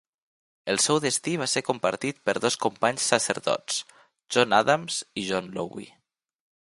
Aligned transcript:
El 0.73 0.79
seu 0.85 0.99
destí 1.01 1.33
va 1.41 1.47
ser 1.51 1.61
compartit 1.67 2.23
per 2.29 2.35
dos 2.45 2.57
companys 2.65 3.05
sacerdots, 3.13 3.77
John 4.37 4.57
Adams 4.63 5.01
i 5.23 5.27
John 5.29 5.53
Lowe. 5.59 5.89